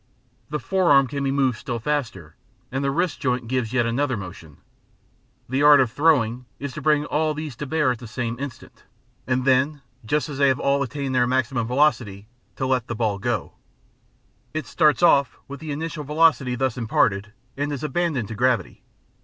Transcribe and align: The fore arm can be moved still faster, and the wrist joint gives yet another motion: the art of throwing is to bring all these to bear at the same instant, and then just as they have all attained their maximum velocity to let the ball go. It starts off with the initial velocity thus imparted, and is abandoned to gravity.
The 0.49 0.57
fore 0.57 0.91
arm 0.91 1.05
can 1.05 1.23
be 1.23 1.29
moved 1.29 1.59
still 1.59 1.77
faster, 1.77 2.35
and 2.71 2.83
the 2.83 2.89
wrist 2.89 3.19
joint 3.19 3.47
gives 3.47 3.71
yet 3.71 3.85
another 3.85 4.17
motion: 4.17 4.57
the 5.47 5.61
art 5.61 5.79
of 5.79 5.91
throwing 5.91 6.45
is 6.57 6.73
to 6.73 6.81
bring 6.81 7.05
all 7.05 7.35
these 7.35 7.55
to 7.57 7.67
bear 7.67 7.91
at 7.91 7.99
the 7.99 8.07
same 8.07 8.39
instant, 8.39 8.85
and 9.27 9.45
then 9.45 9.83
just 10.03 10.27
as 10.27 10.39
they 10.39 10.47
have 10.47 10.59
all 10.59 10.81
attained 10.81 11.13
their 11.13 11.27
maximum 11.27 11.67
velocity 11.67 12.27
to 12.55 12.65
let 12.65 12.87
the 12.87 12.95
ball 12.95 13.19
go. 13.19 13.53
It 14.55 14.65
starts 14.65 15.03
off 15.03 15.37
with 15.47 15.59
the 15.59 15.71
initial 15.71 16.03
velocity 16.03 16.55
thus 16.55 16.79
imparted, 16.79 17.31
and 17.55 17.71
is 17.71 17.83
abandoned 17.83 18.29
to 18.29 18.33
gravity. 18.33 18.81